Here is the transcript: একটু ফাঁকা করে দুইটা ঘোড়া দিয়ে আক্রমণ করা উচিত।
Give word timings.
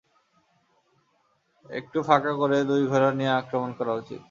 একটু 1.69 1.97
ফাঁকা 2.03 2.33
করে 2.33 2.57
দুইটা 2.63 2.89
ঘোড়া 2.91 3.09
দিয়ে 3.11 3.31
আক্রমণ 3.39 3.69
করা 3.79 3.93
উচিত। 3.93 4.19